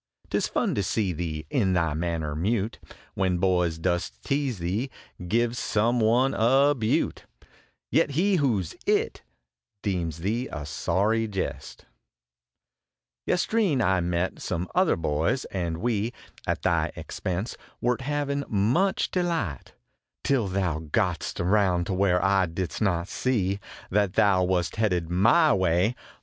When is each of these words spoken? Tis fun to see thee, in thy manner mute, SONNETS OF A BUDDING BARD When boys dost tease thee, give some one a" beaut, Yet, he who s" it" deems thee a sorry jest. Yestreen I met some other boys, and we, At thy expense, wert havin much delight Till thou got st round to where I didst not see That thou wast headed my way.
Tis 0.31 0.47
fun 0.47 0.73
to 0.73 0.81
see 0.81 1.13
thee, 1.13 1.45
in 1.51 1.73
thy 1.73 1.93
manner 1.93 2.35
mute, 2.35 2.79
SONNETS 2.81 2.89
OF 2.89 2.89
A 2.89 2.89
BUDDING 2.89 3.05
BARD 3.13 3.21
When 3.31 3.37
boys 3.37 3.77
dost 3.77 4.23
tease 4.23 4.57
thee, 4.57 4.89
give 5.27 5.55
some 5.55 5.99
one 5.99 6.33
a" 6.33 6.73
beaut, 6.75 7.25
Yet, 7.91 8.09
he 8.09 8.37
who 8.37 8.59
s" 8.61 8.73
it" 9.03 9.21
deems 9.83 10.17
thee 10.17 10.49
a 10.51 10.65
sorry 10.65 11.27
jest. 11.27 11.85
Yestreen 13.27 13.79
I 13.79 13.99
met 13.99 14.41
some 14.41 14.67
other 14.73 14.95
boys, 14.95 15.45
and 15.51 15.77
we, 15.77 16.13
At 16.47 16.63
thy 16.63 16.91
expense, 16.95 17.55
wert 17.79 18.01
havin 18.01 18.43
much 18.49 19.11
delight 19.11 19.73
Till 20.23 20.47
thou 20.47 20.79
got 20.79 21.21
st 21.21 21.47
round 21.47 21.85
to 21.85 21.93
where 21.93 22.25
I 22.25 22.47
didst 22.47 22.81
not 22.81 23.07
see 23.07 23.59
That 23.91 24.13
thou 24.13 24.45
wast 24.45 24.77
headed 24.77 25.11
my 25.11 25.53
way. 25.53 25.93